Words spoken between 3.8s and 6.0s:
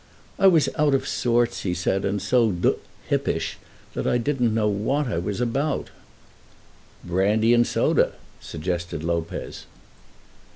I didn't know what I was about."